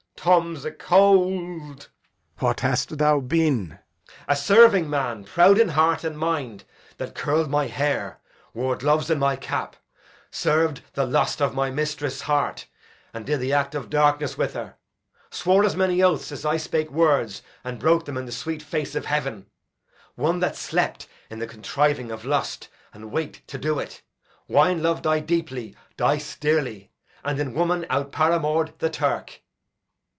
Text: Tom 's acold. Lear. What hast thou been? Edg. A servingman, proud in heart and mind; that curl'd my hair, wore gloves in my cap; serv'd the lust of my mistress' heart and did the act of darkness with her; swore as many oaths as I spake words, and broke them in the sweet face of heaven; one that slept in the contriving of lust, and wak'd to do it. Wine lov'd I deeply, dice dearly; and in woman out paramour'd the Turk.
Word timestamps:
Tom 0.23 0.55
's 0.55 0.63
acold. 0.65 1.77
Lear. 1.89 1.89
What 2.37 2.59
hast 2.59 2.99
thou 2.99 3.21
been? 3.21 3.79
Edg. 3.79 4.13
A 4.27 4.35
servingman, 4.35 5.25
proud 5.25 5.57
in 5.57 5.69
heart 5.69 6.03
and 6.03 6.15
mind; 6.15 6.63
that 6.97 7.15
curl'd 7.15 7.49
my 7.49 7.65
hair, 7.65 8.19
wore 8.53 8.75
gloves 8.75 9.09
in 9.09 9.17
my 9.17 9.35
cap; 9.35 9.77
serv'd 10.29 10.81
the 10.93 11.07
lust 11.07 11.41
of 11.41 11.55
my 11.55 11.71
mistress' 11.71 12.21
heart 12.21 12.67
and 13.15 13.25
did 13.25 13.39
the 13.39 13.51
act 13.51 13.73
of 13.73 13.89
darkness 13.89 14.37
with 14.37 14.53
her; 14.53 14.75
swore 15.31 15.63
as 15.65 15.75
many 15.75 16.03
oaths 16.03 16.31
as 16.31 16.45
I 16.45 16.55
spake 16.57 16.91
words, 16.91 17.41
and 17.63 17.79
broke 17.79 18.05
them 18.05 18.15
in 18.15 18.27
the 18.27 18.31
sweet 18.31 18.61
face 18.61 18.93
of 18.93 19.05
heaven; 19.07 19.47
one 20.13 20.39
that 20.41 20.55
slept 20.55 21.07
in 21.31 21.39
the 21.39 21.47
contriving 21.47 22.11
of 22.11 22.25
lust, 22.25 22.69
and 22.93 23.11
wak'd 23.11 23.47
to 23.47 23.57
do 23.57 23.79
it. 23.79 24.03
Wine 24.47 24.83
lov'd 24.83 25.07
I 25.07 25.19
deeply, 25.19 25.75
dice 25.97 26.35
dearly; 26.35 26.91
and 27.23 27.39
in 27.39 27.55
woman 27.55 27.87
out 27.89 28.11
paramour'd 28.11 28.73
the 28.77 28.89
Turk. 28.91 29.39